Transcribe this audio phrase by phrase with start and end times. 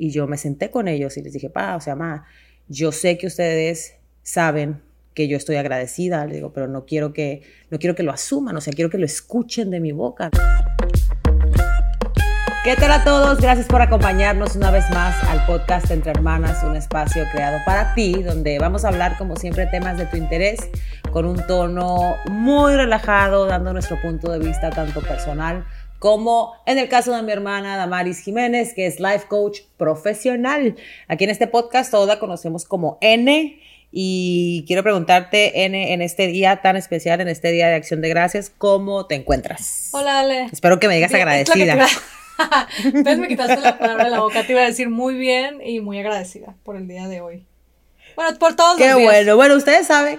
[0.00, 2.24] y yo me senté con ellos y les dije, pa, o sea, ma,
[2.68, 4.80] yo sé que ustedes saben
[5.12, 8.56] que yo estoy agradecida, le digo, pero no quiero que, no quiero que lo asuman,
[8.56, 10.30] o sea, quiero que lo escuchen de mi boca.
[12.64, 13.40] ¿Qué tal a todos?
[13.40, 18.22] Gracias por acompañarnos una vez más al podcast Entre Hermanas, un espacio creado para ti,
[18.22, 20.70] donde vamos a hablar como siempre temas de tu interés
[21.10, 25.64] con un tono muy relajado, dando nuestro punto de vista tanto personal
[26.00, 30.74] como en el caso de mi hermana Damaris Jiménez, que es life coach profesional.
[31.08, 33.60] Aquí en este podcast todos la conocemos como N.
[33.92, 38.08] Y quiero preguntarte, N, en este día tan especial, en este día de Acción de
[38.08, 39.90] Gracias, ¿cómo te encuentras?
[39.92, 40.44] Hola, Ale.
[40.50, 41.86] Espero que me digas agradecida.
[42.84, 44.46] Entonces me quitaste la palabra de la boca.
[44.46, 47.44] Te iba a decir muy bien y muy agradecida por el día de hoy.
[48.16, 49.12] Bueno, por todos Qué los días.
[49.12, 49.36] bueno.
[49.36, 50.18] Bueno, ustedes saben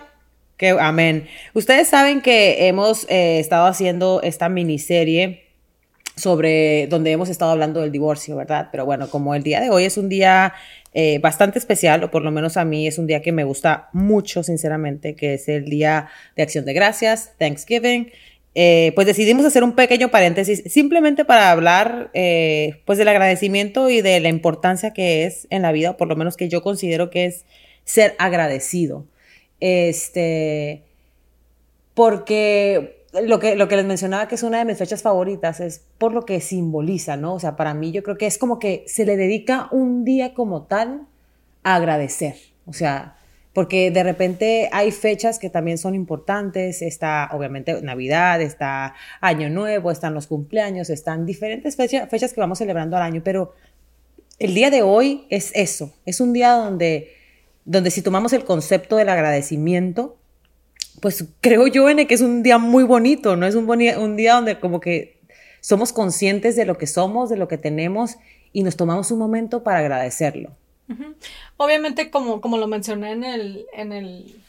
[0.58, 1.28] que, amén.
[1.56, 5.51] Ustedes saben que hemos eh, estado haciendo esta miniserie
[6.22, 8.70] sobre donde hemos estado hablando del divorcio, ¿verdad?
[8.72, 10.54] Pero bueno, como el día de hoy es un día
[10.94, 13.90] eh, bastante especial, o por lo menos a mí es un día que me gusta
[13.94, 18.12] mucho, sinceramente, que es el día de acción de gracias, Thanksgiving.
[18.54, 24.02] Eh, pues decidimos hacer un pequeño paréntesis simplemente para hablar eh, pues del agradecimiento y
[24.02, 27.10] de la importancia que es en la vida, o por lo menos que yo considero
[27.10, 27.46] que es
[27.86, 29.06] ser agradecido.
[29.62, 30.84] Este,
[31.94, 35.84] porque lo que, lo que les mencionaba que es una de mis fechas favoritas es
[35.98, 37.34] por lo que simboliza, ¿no?
[37.34, 40.34] O sea, para mí yo creo que es como que se le dedica un día
[40.34, 41.08] como tal
[41.64, 42.36] a agradecer.
[42.66, 43.18] O sea,
[43.54, 49.92] porque de repente hay fechas que también son importantes, está obviamente Navidad, está Año Nuevo,
[49.92, 53.54] están los cumpleaños, están diferentes fecha, fechas que vamos celebrando al año, pero
[54.40, 57.12] el día de hoy es eso, es un día donde,
[57.66, 60.18] donde si tomamos el concepto del agradecimiento,
[61.02, 63.46] pues creo yo, en que es un día muy bonito, ¿no?
[63.46, 65.20] Es un, un día donde como que
[65.60, 68.18] somos conscientes de lo que somos, de lo que tenemos
[68.54, 70.52] y nos tomamos un momento para agradecerlo.
[71.58, 74.42] Obviamente, como, como lo mencioné en el, en el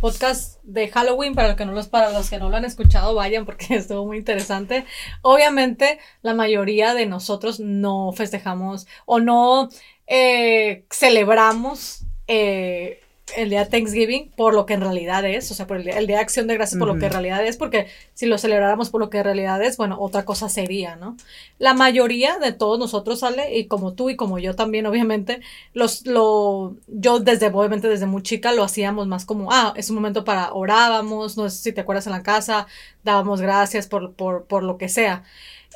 [0.00, 3.44] podcast de Halloween, para, que no los, para los que no lo han escuchado, vayan
[3.44, 4.84] porque estuvo muy interesante.
[5.22, 9.68] Obviamente, la mayoría de nosotros no festejamos o no
[10.06, 13.01] eh, celebramos eh,
[13.36, 16.06] el día Thanksgiving por lo que en realidad es, o sea, por el día, el
[16.06, 16.94] día de acción de gracias por uh -huh.
[16.94, 19.76] lo que en realidad es, porque si lo celebráramos por lo que en realidad es,
[19.76, 21.16] bueno, otra cosa sería, ¿no?
[21.58, 25.40] La mayoría de todos nosotros sale, y como tú y como yo también, obviamente,
[25.72, 29.96] los, lo, yo desde, obviamente desde muy chica lo hacíamos más como, ah, es un
[29.96, 32.66] momento para orábamos, no sé si te acuerdas en la casa,
[33.04, 35.24] dábamos gracias por, por, por lo que sea.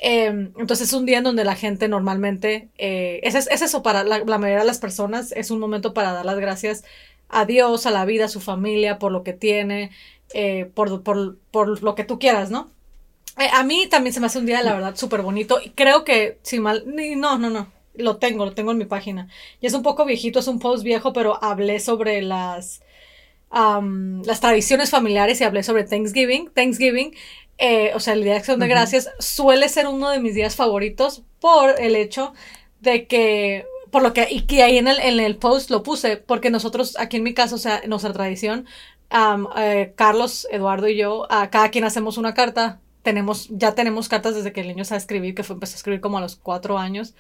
[0.03, 0.27] Eh,
[0.59, 4.19] entonces es un día en donde la gente normalmente, eh, es, es, eso para la,
[4.19, 6.85] la mayoría de las personas, es un momento para dar las gracias
[7.29, 9.91] a Dios, a la vida, a su familia, por lo que tiene,
[10.35, 12.71] eh, por, por, por, lo que tú quieras, ¿no?
[13.39, 15.61] Eh, a mí también se me hace un día, la verdad, súper bonito.
[15.63, 19.29] Y creo que, si mal, no, no, no, lo tengo, lo tengo en mi página.
[19.61, 22.83] Y es un poco viejito, es un post viejo, pero hablé sobre las,
[23.53, 26.51] um, las tradiciones familiares y hablé sobre Thanksgiving.
[26.55, 27.15] Thanksgiving,
[27.59, 29.23] eh, o sea, el Día de Acción de Gracias, uh -huh.
[29.23, 32.33] suele ser uno de mis días favoritos por el hecho
[32.81, 36.19] de que por lo que, y que ahí en el, en el post lo puse,
[36.19, 38.67] porque nosotros, aquí en mi caso, o sea, en nuestra tradición,
[39.11, 39.47] um,
[39.95, 42.83] Carlos, Eduardo y yo, a cada quien hacemos una carta.
[43.07, 46.19] Tenemos, ya tenemos cartas desde que el niño sabe escribir, que empezó a escribir como
[46.19, 47.15] a los cuatro años,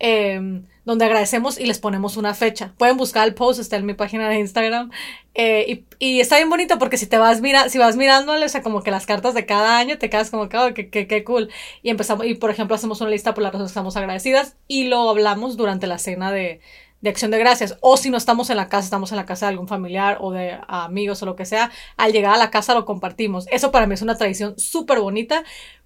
[0.00, 2.74] eh, donde agradecemos y les ponemos una fecha.
[2.76, 4.90] Pueden buscar el post, está en mi página de Instagram.
[5.34, 8.64] Eh, y, está bien bonito porque si te vas mira, si vas mirándole, o sea,
[8.64, 11.22] como que las cartas de cada año, te quedas como que, oh, que, que, que
[11.22, 11.50] cool.
[11.84, 14.88] Y empezamos, y por ejemplo, hacemos una lista por las cosas que estamos agradecidas y
[14.88, 16.60] lo hablamos durante la cena de,
[17.00, 17.76] de acción de gracias.
[17.80, 20.32] O si no estamos en la casa, estamos en la casa de algún familiar o
[20.32, 23.46] de amigos o lo que sea, al llegar a la casa lo compartimos.
[23.50, 25.44] Eso para mí es una tradición súper bonita.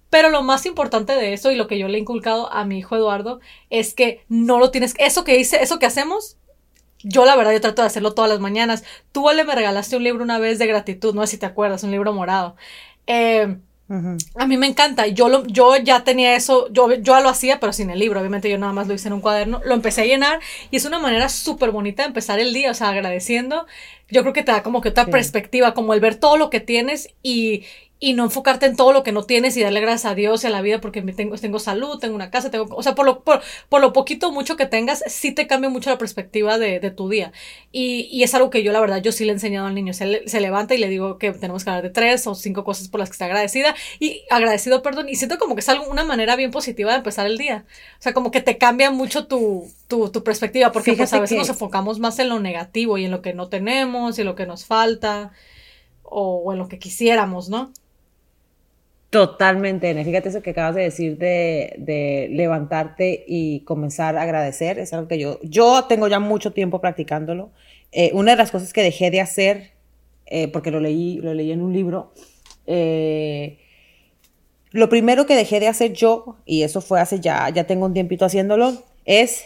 [0.09, 2.77] Pero lo más importante de eso y lo que yo le he inculcado a mi
[2.77, 3.39] hijo Eduardo
[3.71, 6.37] es que no lo tienes, eso que hice, eso que hacemos,
[7.03, 8.83] yo la verdad yo trato de hacerlo todas las mañanas.
[9.11, 11.83] Tú, Ale, me regalaste un libro una vez de gratitud, no sé si te acuerdas,
[11.83, 12.55] un libro morado.
[13.07, 13.57] Eh,
[13.93, 14.17] Uh -huh.
[14.35, 15.05] A mí me encanta.
[15.05, 18.19] Yo, lo, yo ya tenía eso, yo, yo lo hacía, pero sin el libro.
[18.19, 19.61] Obviamente yo nada más lo hice en un cuaderno.
[19.65, 20.39] Lo empecé a llenar
[20.71, 23.67] y es una manera súper bonita de empezar el día, o sea, agradeciendo.
[24.09, 25.11] Yo creo que te da como que otra sí.
[25.11, 27.65] perspectiva, como el ver todo lo que tienes y,
[28.03, 30.47] y no enfocarte en todo lo que no tienes y darle gracias a Dios y
[30.47, 33.23] a la vida porque tengo, tengo salud, tengo una casa, tengo, o sea, por lo,
[33.23, 36.81] por, por lo poquito o mucho que tengas, sí te cambia mucho la perspectiva de,
[36.81, 37.31] de tu día.
[37.71, 39.93] Y, y, es algo que yo, la verdad, yo sí le he enseñado al niño.
[39.93, 42.65] Se, le, se, levanta y le digo que tenemos que hablar de tres o cinco
[42.65, 45.87] cosas por las que está agradecida y agradecido, perdón, y siento como que es algo,
[45.87, 47.63] una manera bien positiva de empezar el día.
[47.99, 51.35] O sea, como que te cambia mucho tu, tu, tu perspectiva porque pues a veces
[51.35, 51.39] que...
[51.39, 54.45] nos enfocamos más en lo negativo y en lo que no tenemos y lo que
[54.45, 55.31] nos falta
[56.03, 57.71] o, o en lo que quisiéramos, ¿no?
[59.13, 64.79] Totalmente, Fíjate eso que acabas de decir de, levantarte y comenzar a agradecer.
[64.79, 67.51] Es algo que yo, yo tengo ya mucho tiempo practicándolo.
[67.91, 69.69] Eh, una de las cosas que dejé de hacer,
[70.25, 72.11] eh, porque lo leí, lo leí en un libro,
[72.65, 73.59] eh,
[74.71, 77.93] lo primero que dejé de hacer yo, y eso fue hace ya, ya tengo un
[77.93, 79.45] tiempito haciéndolo, es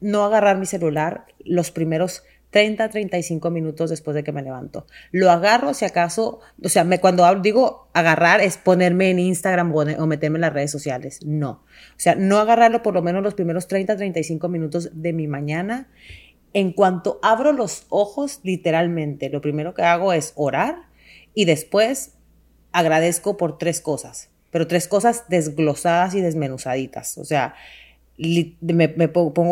[0.00, 4.86] no agarrar mi celular los primeros 30, 35 minutos después de que me levanto.
[5.12, 10.06] Lo agarro si acaso, o sea, me, cuando digo agarrar es ponerme en Instagram o,
[10.06, 11.20] meterme en las redes sociales.
[11.24, 11.50] No.
[11.50, 15.88] O sea, no agarrarlo por lo menos los primeros 30, 35 minutos de mi mañana.
[16.54, 20.88] En cuanto abro los ojos, literalmente, lo primero que hago es orar
[21.34, 22.14] y después
[22.72, 27.18] agradezco por tres cosas, pero tres cosas desglosadas y desmenuzaditas.
[27.18, 27.54] O sea,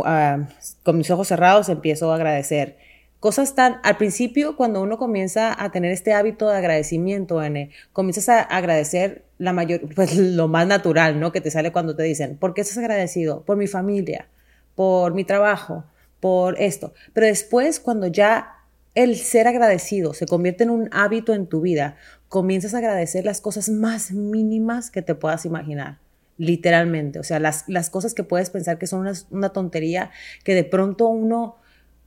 [0.04, 0.49] ah,
[0.82, 2.86] con mis ojos cerrados empiezo a agradecer
[3.26, 8.28] cosas tan, al principio cuando uno comienza a tener este hábito de agradecimiento, N, comienzas
[8.28, 11.32] a agradecer la mayor, pues lo más natural, ¿no?
[11.32, 13.43] Que te sale cuando te dicen, ¿por qué estás agradecido?
[13.43, 14.28] Por mi familia,
[14.76, 15.82] por mi trabajo,
[16.20, 16.94] por esto.
[17.14, 18.58] Pero después, cuando ya
[18.94, 21.96] el ser agradecido se convierte en un hábito en tu vida,
[22.28, 25.99] comienzas a agradecer las cosas más mínimas que te puedas imaginar
[26.38, 27.19] literalmente.
[27.19, 30.12] O sea, las, las cosas que puedes pensar que son una, una, tontería,
[30.44, 31.56] que de pronto uno,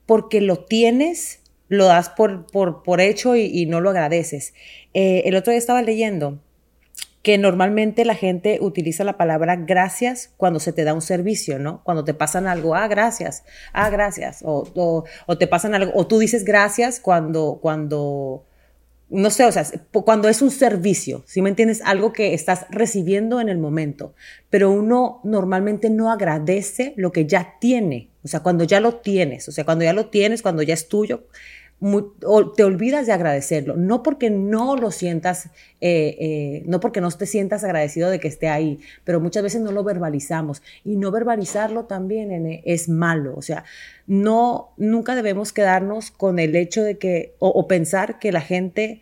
[0.10, 4.56] porque lo tienes, lo das por, por, por hecho y, no lo agradeces.
[4.96, 6.40] Eh, el otro día estaba leyendo
[7.22, 11.84] que normalmente la gente utiliza la palabra gracias cuando se te da un servicio, ¿no?
[11.84, 16.18] Cuando te pasan algo, ah, gracias, ah, gracias, o, o, te pasan algo, o tú
[16.18, 18.48] dices gracias cuando, cuando,
[19.10, 21.84] no sé, o sea, cuando es un servicio, si me entiendes?
[21.86, 24.16] Algo que estás recibiendo en el momento,
[24.50, 29.50] pero uno normalmente no agradece lo que ya tiene, o sea, cuando ya lo tienes,
[29.50, 31.24] o sea, cuando ya lo tienes, cuando ya es tuyo,
[32.56, 35.48] te olvidas de agradecerlo, no porque no lo sientas,
[35.82, 39.62] eh, eh, no porque no te sientas agradecido de que esté ahí, pero muchas veces
[39.62, 40.62] no lo verbalizamos.
[40.86, 43.64] Y no verbalizarlo también es malo, o sea,
[44.06, 49.02] no, nunca debemos quedarnos con el hecho de que, o pensar que la gente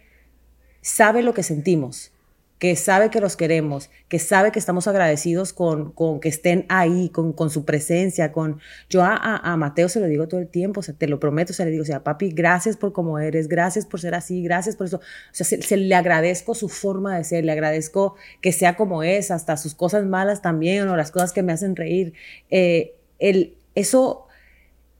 [0.82, 2.14] sabe lo que sentimos
[2.60, 7.10] que sabe que los queremos, que sabe que estamos agradecidos con, con que estén ahí,
[7.10, 8.60] con, con su presencia, con...
[8.90, 11.54] Yo a, a, Mateo se lo digo todo el tiempo, o sea, te lo prometo,
[11.54, 14.76] se le digo, o sea, papi, gracias por cómo eres, gracias por ser así, gracias
[14.76, 14.98] por eso.
[14.98, 15.02] O
[15.32, 19.58] sea, se, le agradezco su forma de ser, le agradezco que sea como es, hasta
[19.58, 22.14] sus cosas malas también, o las cosas que me hacen reír.
[22.50, 24.27] Eh, el, eso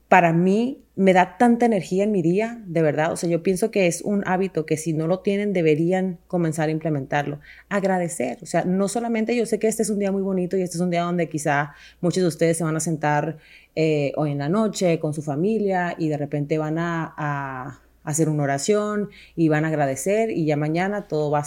[0.08, 3.12] para mí me da tanta energía en mi día, de verdad.
[3.12, 6.68] O sea, yo pienso que es un hábito que si no lo tienen deberían comenzar
[6.68, 7.38] a implementarlo.
[7.68, 8.38] Agradecer.
[8.42, 10.76] O sea, no solamente yo sé que este es un día muy bonito y este
[10.76, 13.38] es un día donde quizá muchos de ustedes se van a sentar
[13.76, 18.28] eh, hoy en la noche con su familia y de repente van a, a hacer
[18.28, 21.46] una oración y van a agradecer y ya mañana todo va a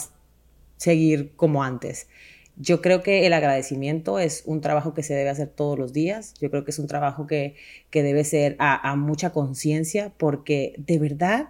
[0.77, 2.07] seguir como antes.
[2.57, 6.33] Yo creo que el agradecimiento es un trabajo que se debe hacer todos los días.
[6.39, 7.55] Yo creo que es un trabajo que,
[7.91, 11.49] debe ser a, mucha conciencia porque de verdad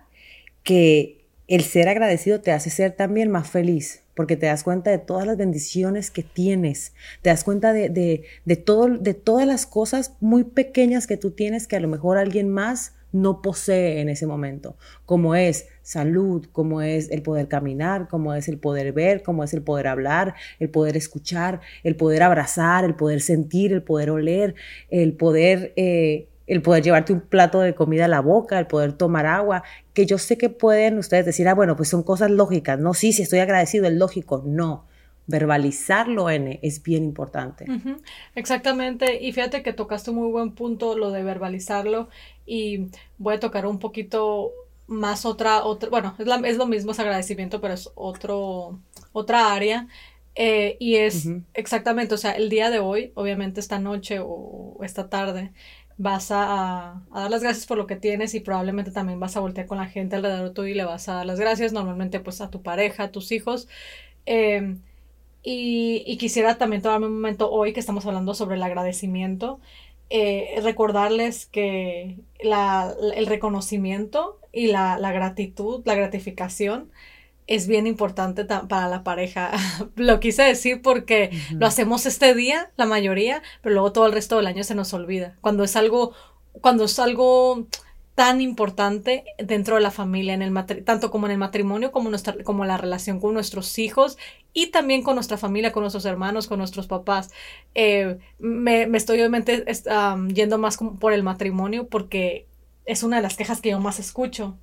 [0.64, 5.00] que el ser agradecido te hace ser también más feliz porque te das cuenta de
[5.00, 10.14] todas las bendiciones que tienes, te das cuenta de, de, todo, de todas las cosas
[10.20, 14.26] muy pequeñas que tú tienes que a lo mejor alguien más no posee en ese
[14.26, 19.44] momento, como es salud, como es el poder caminar, como es el poder ver, como
[19.44, 24.12] es el poder hablar, el poder escuchar, el poder abrazar, el poder sentir, el poder
[24.12, 24.56] oler,
[24.90, 28.94] el poder, eh, el poder llevarte un plato de comida a la boca, el poder
[28.94, 29.64] tomar agua,
[29.94, 33.14] que yo sé que pueden ustedes decir, ah, bueno, pues son cosas lógicas, no, sí,
[33.14, 34.86] si estoy agradecido, es lógico, no
[35.32, 37.66] verbalizarlo, N, es bien importante.
[38.36, 42.10] Exactamente, y fíjate que tocaste un muy buen punto lo de verbalizarlo
[42.46, 44.52] y voy a tocar un poquito
[44.88, 48.80] más otra, otra bueno, es, es lo mismo, es agradecimiento, pero es otro,
[49.14, 49.88] otra área.
[50.36, 55.10] Eh, y es exactamente, o sea, el día de hoy, obviamente esta noche o esta
[55.10, 55.52] tarde,
[55.98, 59.42] vas a, a, dar las gracias por lo que tienes y probablemente también vas a
[59.42, 62.42] voltear con la gente alrededor tuyo y le vas a dar las gracias, normalmente pues
[62.42, 63.68] a tu pareja, a tus hijos.
[64.26, 64.78] Eh,
[65.44, 69.60] y, quisiera también tomarme un momento hoy que estamos hablando sobre el agradecimiento,
[70.10, 76.92] eh, recordarles que el reconocimiento y la, gratitud, la gratificación
[77.48, 79.52] es bien importante para la pareja.
[79.96, 84.38] lo quise decir porque lo hacemos este día, la mayoría, pero luego todo el resto
[84.38, 85.38] del año se nos olvida.
[85.42, 86.14] Cuando es algo,
[86.54, 87.68] cuando es algo
[88.22, 90.54] tan importante dentro de la familia, en el
[90.86, 94.16] tanto como en el matrimonio, como, nuestra, como la relación con nuestros hijos
[94.54, 97.32] y también con nuestra familia, con nuestros hermanos, con nuestros papás.
[97.74, 99.66] Eh, me, estoy obviamente
[100.36, 102.46] yendo más por el matrimonio porque
[102.86, 104.60] es una de las quejas que yo más escucho.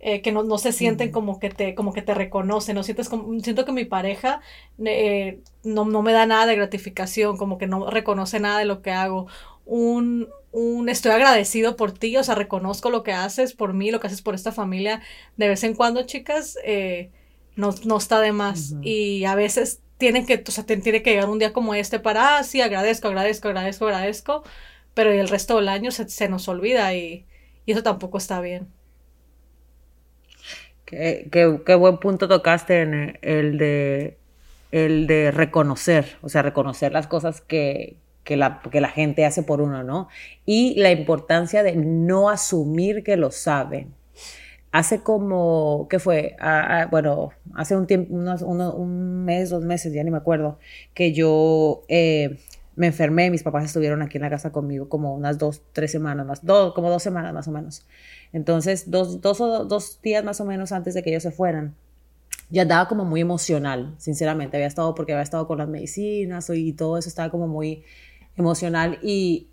[0.00, 3.10] eh, que no, no, se sienten como que te, como que te reconocen, no sientes
[3.10, 4.40] como, siento que mi pareja
[4.82, 8.80] eh, no, no, me da nada de gratificación, como que no reconoce nada de lo
[8.80, 9.26] que hago.
[9.66, 13.98] Un, un estoy agradecido por ti, o sea, reconozco lo que haces por mí, lo
[13.98, 15.02] que haces por esta familia.
[15.36, 17.10] De vez en cuando, chicas, eh,
[17.56, 18.74] no, no, está de más.
[18.80, 22.38] Y a veces tienen que, o sea, tiene que llegar un día como este para,
[22.38, 24.44] ah, sí, agradezco, agradezco, agradezco, agradezco,
[24.94, 27.26] pero el resto del año se, se nos olvida y,
[27.66, 28.68] y eso tampoco está bien.
[30.84, 34.18] Qué, qué, buen punto tocaste en el de,
[34.70, 39.42] el de reconocer, o sea, reconocer las cosas que, que, la, que la gente hace
[39.42, 40.08] por uno, ¿no?
[40.46, 43.94] Y la importancia de no asumir que lo saben.
[44.72, 46.36] Hace como, ¿qué fue?
[46.90, 50.58] Bueno, hace un tiempo, unos, un mes, dos meses, ya ni me acuerdo,
[50.94, 52.38] que yo eh,
[52.74, 56.26] me enfermé, mis papás estuvieron aquí en la casa conmigo como unas dos, tres semanas
[56.26, 57.86] más, dos, como dos semanas más o menos.
[58.32, 61.76] Entonces, dos, dos, dos días más o menos antes de que ellos se fueran,
[62.50, 64.56] ya andaba como muy emocional, sinceramente.
[64.56, 67.84] Había estado porque había estado con las medicinas y todo eso estaba como muy
[68.36, 68.98] emocional.
[69.02, 69.48] Y,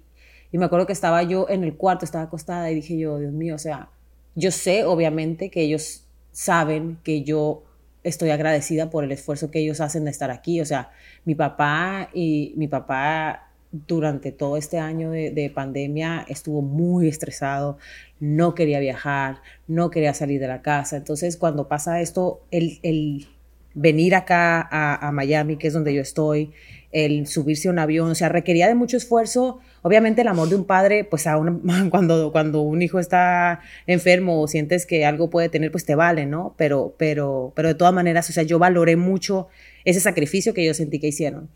[0.51, 3.33] y me acuerdo que estaba yo en el cuarto, estaba acostada y dije yo, Dios
[3.33, 3.89] mío, o sea,
[4.35, 7.63] yo sé obviamente que ellos saben que yo
[8.03, 10.61] estoy agradecida por el esfuerzo que ellos hacen de estar aquí.
[10.61, 10.91] O sea,
[11.25, 17.77] mi papá y mi papá durante todo este año de, pandemia estuvo muy estresado,
[18.19, 20.97] no quería viajar, no quería salir de la casa.
[20.97, 23.27] Entonces, cuando pasa esto, el, el
[23.73, 26.51] venir acá a, a, Miami, que es donde yo estoy,
[26.91, 29.59] el subirse a un avión, o sea, requería de mucho esfuerzo.
[29.81, 34.47] Obviamente el amor de un padre, pues aún cuando, cuando un hijo está enfermo o
[34.47, 36.55] sientes que algo puede tener, pues te vale, ¿no?
[36.57, 39.47] Pero, pero, pero de todas maneras, o sea, yo valoré mucho
[39.85, 41.49] ese sacrificio que yo sentí que hicieron.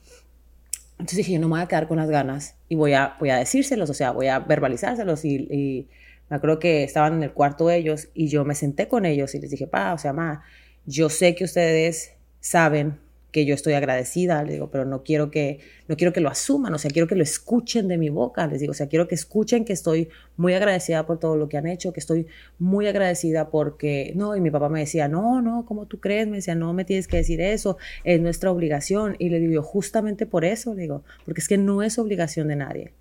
[0.93, 3.29] Entonces dije, yo no me voy a quedar con las ganas y voy a, voy
[3.29, 5.87] a decírselos, o sea, voy a verbalizárselos y, y
[6.29, 9.39] me acuerdo que estaban en el cuarto ellos y yo me senté con ellos y
[9.39, 10.43] les dije, pa, o sea, ma,
[10.85, 12.99] yo sé que ustedes saben
[13.35, 16.73] que yo estoy agradecida, les digo, pero no quiero que no quiero que lo asuman,
[16.73, 19.15] o sea, quiero que lo escuchen de mi boca, les digo, o sea, quiero que
[19.15, 22.27] escuchen que estoy muy agradecida por todo lo que han hecho, que estoy
[22.59, 26.37] muy agradecida porque no, y mi papá me decía, "No, no, ¿cómo tú crees?" Me
[26.37, 30.45] decía, "No me tienes que decir eso, es nuestra obligación." Y le digo, "Justamente por
[30.45, 32.93] eso", le digo, porque es que no es obligación de nadie.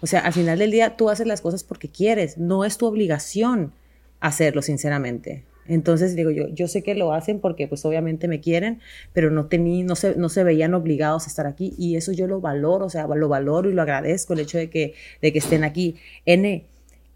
[0.00, 2.86] O sea, al final del día tú haces las cosas porque quieres, no es tu
[2.86, 3.72] obligación
[4.18, 5.44] hacerlo, sinceramente.
[5.68, 8.80] Entonces digo yo, yo sé que lo hacen porque pues obviamente me quieren,
[9.12, 12.26] pero no, tení, no, se, no se veían obligados a estar aquí y eso yo
[12.26, 15.38] lo valoro, o sea, lo valoro y lo agradezco el hecho de que, de que
[15.38, 15.96] estén aquí.
[16.24, 16.66] N,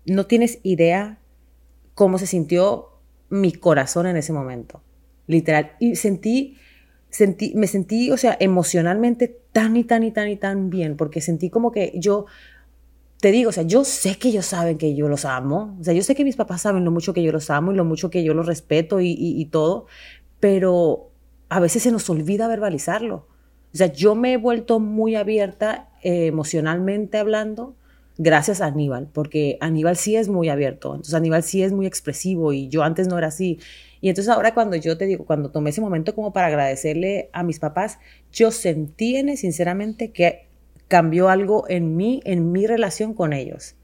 [0.07, 1.19] no tienes idea
[1.95, 2.89] cómo se sintió
[3.29, 4.83] mi corazón en ese momento,
[5.27, 5.73] literal.
[5.79, 6.57] Y sentí,
[7.09, 11.21] sentí, me sentí, o sea, emocionalmente tan y tan y tan y tan bien, porque
[11.21, 12.27] sentí como que yo
[13.21, 15.93] te digo, o sea, yo sé que ellos saben que yo los amo, o sea,
[15.93, 18.11] yo sé que mis papás saben lo mucho que yo los amo y lo mucho
[18.11, 19.87] que yo los respeto y, todo,
[20.41, 21.11] pero
[21.51, 23.27] a veces se nos olvida verbalizarlo.
[23.73, 27.77] O sea, yo me he vuelto muy abierta eh, emocionalmente hablando
[28.17, 32.53] gracias a Aníbal, porque Aníbal sí es muy abierto, entonces Aníbal sí es muy expresivo
[32.53, 33.59] y yo antes no era así.
[34.01, 37.43] Y entonces ahora cuando yo te digo, cuando tomé ese momento como para agradecerle a
[37.43, 37.99] mis papás,
[38.33, 40.50] yo sentí sinceramente que
[40.91, 43.77] cambió algo en mí, en mi relación con ellos.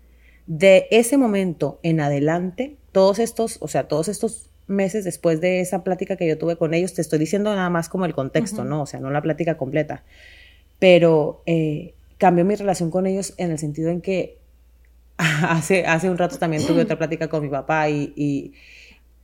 [0.49, 5.85] De ese momento en adelante, todos estos, o sea, todos estos meses después de esa
[5.85, 8.83] plática que yo tuve con ellos, te estoy diciendo nada más como el contexto, ¿no?
[8.83, 10.03] O sea, no la plática completa,
[10.81, 14.39] pero eh, cambió mi relación con ellos en el sentido en que
[15.17, 18.53] hace, hace un rato también tuve otra plática con mi papá y, y,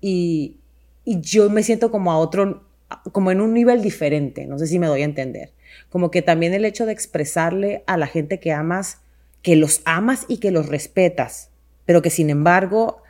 [0.00, 0.56] y,
[1.04, 2.62] y yo me siento como a otro,
[3.10, 5.50] como en un nivel diferente, no sé si me doy a entender
[5.88, 8.98] como que también el hecho de expresarle a la gente que amas,
[9.42, 11.50] que los amas y que los respetas,
[11.84, 13.02] pero que sin embargo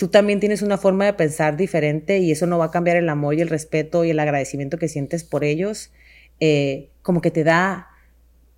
[0.00, 3.10] tú también tienes una forma de pensar diferente y eso no va a cambiar el
[3.10, 5.92] amor y el respeto y el agradecimiento que sientes por ellos,
[6.40, 7.88] eh, como que te da,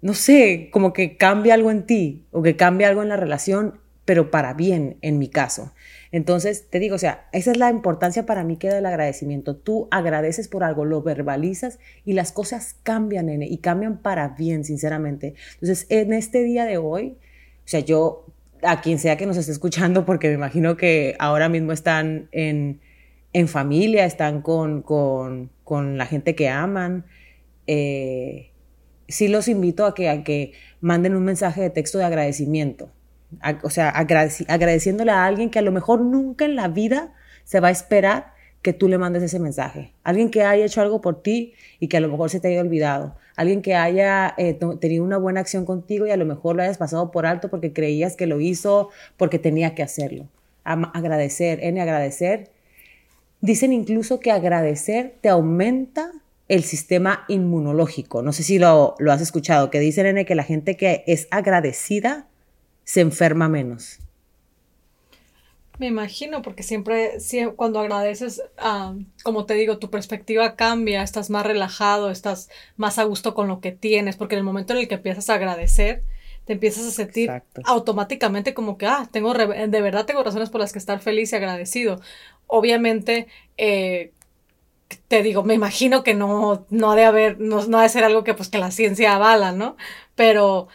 [0.02, 3.80] no sé, como que cambia algo en ti o que cambia algo en la relación,
[4.04, 5.72] pero para bien en mi caso.
[6.12, 9.56] Entonces, te digo, o sea, esa es la importancia para mí que da el agradecimiento.
[9.56, 14.62] Tú agradeces por algo, lo verbalizas y las cosas cambian, nene, y cambian para bien,
[14.64, 15.34] sinceramente.
[15.54, 17.16] Entonces, en este día de hoy,
[17.64, 18.26] o sea, yo,
[18.62, 22.80] a quien sea que nos esté escuchando, porque me imagino que ahora mismo están en,
[23.32, 27.06] en familia, están con, con, con, la gente que aman,
[27.66, 28.50] eh,
[29.08, 30.52] sí los invito a que, a que
[30.82, 32.90] manden un mensaje de texto de agradecimiento
[33.62, 37.12] o sea, agradeciéndole a alguien que a lo mejor nunca en la vida
[37.44, 39.92] se va a esperar que tú le mandes ese mensaje.
[40.04, 42.60] Alguien que haya hecho algo por ti y que a lo mejor se te haya
[42.60, 43.16] olvidado.
[43.34, 46.78] Alguien que haya eh, tenido una buena acción contigo y a lo mejor lo hayas
[46.78, 50.28] pasado por alto porque creías que lo hizo porque tenía que hacerlo.
[50.64, 52.50] agradecer, N, agradecer
[53.40, 56.12] dicen incluso que agradecer te aumenta
[56.48, 58.22] el sistema inmunológico.
[58.22, 61.26] No sé si lo, lo has escuchado, que dicen en que la gente que es
[61.30, 62.28] agradecida
[62.84, 63.98] se enferma menos.
[65.78, 67.18] Me imagino, porque siempre,
[67.56, 68.42] cuando agradeces,
[69.22, 73.60] como te digo, tu perspectiva cambia, estás más relajado, estás más a gusto con lo
[73.60, 76.02] que tienes, porque en el momento en el que empiezas a agradecer,
[76.44, 77.30] te empiezas a sentir
[77.64, 81.36] automáticamente como que, ah, tengo, de verdad tengo razones por las que estar feliz y
[81.36, 82.00] agradecido.
[82.46, 84.12] Obviamente, eh,
[85.08, 88.04] te digo, me imagino que no, no ha de haber, no, no ha de ser
[88.04, 89.76] algo que pues que la ciencia avala, ¿no?
[90.14, 90.68] Pero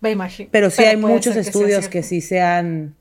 [0.00, 0.48] me imagino.
[0.52, 2.94] Pero sí hay muchos estudios que, sí se han,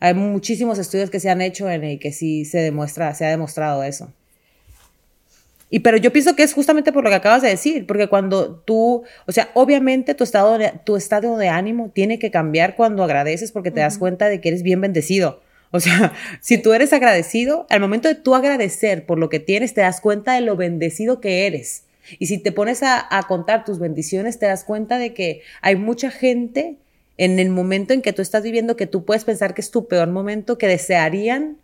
[0.00, 3.30] hay muchísimos estudios que se han hecho en el que sí se demuestra, se ha
[3.30, 4.12] demostrado eso.
[5.70, 8.56] Y pero yo pienso que es justamente por lo que acabas de decir, porque cuando
[8.56, 13.02] tú, o sea, obviamente tu estado de, tu estado de ánimo tiene que cambiar cuando
[13.02, 15.40] agradeces porque te das cuenta de que eres bien bendecido.
[15.70, 19.72] O sea, si tú eres agradecido, al momento de tú agradecer por lo que tienes,
[19.72, 21.84] te das cuenta de lo bendecido que eres.
[22.18, 26.10] Y si te pones a, contar tus bendiciones, te das cuenta de que hay mucha
[26.10, 26.76] gente
[27.18, 29.86] en el momento en que tú estás viviendo que tú puedes pensar que es tu
[29.86, 31.58] peor momento, que desearían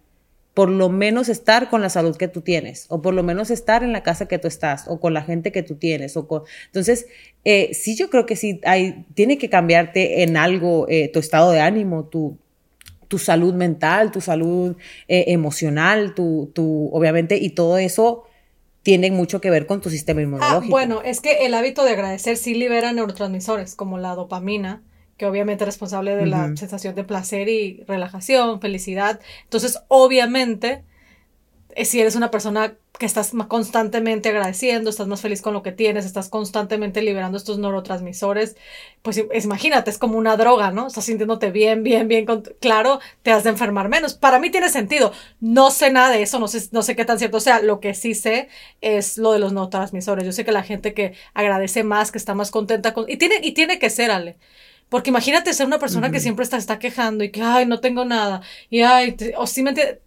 [0.54, 3.84] por lo menos estar con la salud que tú tienes, o por lo menos estar
[3.84, 6.16] en la casa que tú estás, o con la gente que tú tienes.
[6.16, 6.42] O con...
[6.66, 7.06] Entonces,
[7.44, 11.52] eh, sí, yo creo que sí, hay, tiene que cambiarte en algo eh, tu estado
[11.52, 12.38] de ánimo, tu,
[13.06, 14.76] tu salud mental, tu salud
[15.06, 18.27] eh, emocional, tu, tu, obviamente, y todo eso
[18.82, 20.64] tiene mucho que ver con tu sistema ah, inmunológico.
[20.64, 24.82] Ah, bueno, es que el hábito de agradecer sí libera neurotransmisores, como la dopamina,
[25.16, 29.20] que obviamente es responsable de la sensación de placer y relajación, felicidad.
[29.44, 30.84] Entonces, obviamente,
[31.76, 36.04] si eres una persona que estás constantemente agradeciendo, estás más feliz con lo que tienes,
[36.04, 38.56] estás constantemente liberando estos neurotransmisores,
[39.02, 40.88] pues imagínate, es como una droga, ¿no?
[40.88, 42.26] Estás sintiéndote bien, bien, bien,
[42.60, 44.14] claro, te has de enfermar menos.
[44.14, 45.12] Para mí tiene sentido.
[45.40, 47.60] No sé nada de eso, no sé, no sé qué tan cierto sea.
[47.60, 48.48] Lo que sí sé
[48.80, 50.24] es lo de los neurotransmisores.
[50.24, 53.08] Yo sé que la gente que agradece más, que está más contenta con...
[53.08, 54.38] Y tiene, y tiene que ser, Ale.
[54.88, 58.04] Porque imagínate ser una persona que siempre está, está quejando y que, ay, no tengo
[58.04, 58.40] nada.
[58.70, 60.00] Y, ay, o simplemente,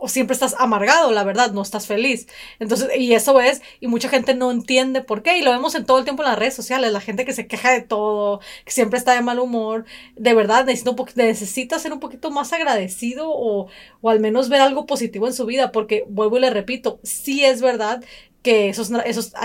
[0.00, 2.26] o siempre estás amargado, la verdad, no estás feliz.
[2.58, 5.38] Entonces, y eso es, y mucha gente no entiende por qué.
[5.38, 7.46] Y lo vemos en todo el tiempo en las redes sociales, la gente que se
[7.46, 9.84] queja de todo, que siempre está de mal humor.
[10.16, 13.68] De verdad, necesita, un necesita ser un poquito más agradecido o,
[14.00, 15.72] o al menos ver algo positivo en su vida.
[15.72, 18.02] Porque, vuelvo y le repito, sí es verdad
[18.42, 18.90] que eso es,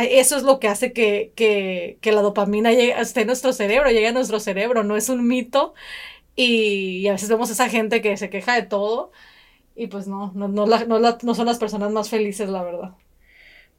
[0.09, 3.89] eso, es lo que hace que, que, que la dopamina llegue, esté en nuestro cerebro,
[3.91, 5.73] llegue a nuestro cerebro, no es un mito.
[6.35, 9.11] Y, a veces vemos a esa gente que se queja de todo
[9.75, 12.91] y pues no, no, no, no, son las personas más felices, la verdad.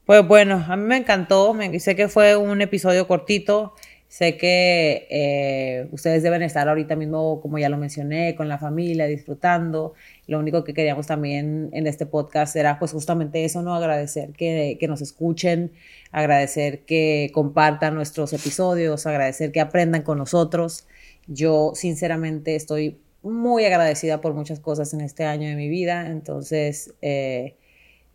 [0.05, 3.75] Pues bueno, a mí me encantó, me, sé que fue un episodio cortito,
[4.07, 9.07] sé que eh, ustedes deben estar ahorita mismo, como ya lo mencioné, con la familia,
[9.07, 9.95] disfrutando
[10.27, 13.75] lo único que queríamos también en este podcast era pues justamente eso, ¿no?
[13.75, 15.73] Agradecer que, que nos escuchen,
[16.11, 20.87] agradecer que compartan nuestros episodios, agradecer que aprendan con nosotros.
[21.29, 26.95] Yo sinceramente estoy muy agradecida por muchas cosas en este año de mi vida, entonces...
[27.03, 27.57] Eh,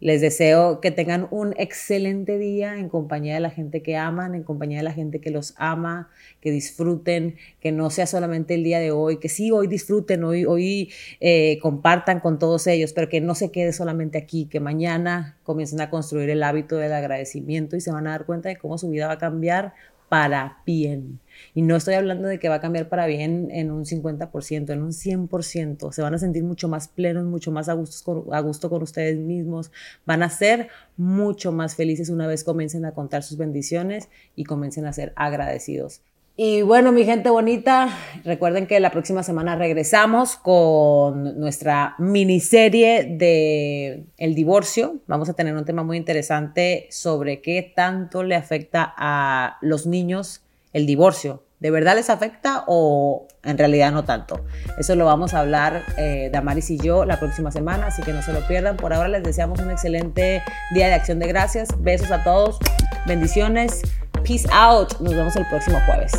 [0.02, 4.42] les deseo que tengan un excelente día en compañía de la gente que aman, en
[4.42, 6.10] compañía de la gente que los ama,
[6.42, 10.44] que disfruten, que no sea solamente el día de hoy, que sí, hoy disfruten, hoy,
[10.44, 15.38] hoy eh, compartan con todos ellos, pero que no se quede solamente aquí, que mañana
[15.44, 18.80] comiencen a construir el hábito del agradecimiento y se van a dar cuenta de cómo
[18.80, 19.76] su vida va a cambiar
[20.12, 21.22] para bien.
[21.54, 24.82] Y no estoy hablando de que va a cambiar para bien en un 50%, en
[24.82, 25.94] un 100%.
[25.94, 28.84] Se van a sentir mucho más plenos, mucho más a gusto, con, a gusto con
[28.84, 29.72] ustedes mismos.
[30.06, 34.86] Van a ser mucho más felices una vez comiencen a contar sus bendiciones y comiencen
[34.86, 36.02] a ser agradecidos.
[36.44, 44.06] Y bueno, mi gente bonita, recuerden que la próxima semana regresamos con nuestra miniserie de
[44.18, 44.96] el divorcio.
[45.06, 50.42] Vamos a tener un tema muy interesante sobre qué tanto le afecta a los niños
[50.74, 51.44] el divorcio.
[51.60, 54.44] ¿De verdad les afecta o en realidad no tanto?
[54.80, 58.24] Eso lo vamos a hablar eh, Damaris y yo la próxima semana, así que no
[58.24, 58.78] se lo pierdan.
[58.78, 60.42] Por ahora les deseamos un excelente
[60.74, 61.70] día de acción de gracias.
[61.84, 62.58] Besos a todos,
[63.06, 63.84] bendiciones.
[64.24, 65.00] Peace out.
[65.00, 66.12] Nos vemos el próximo jueves.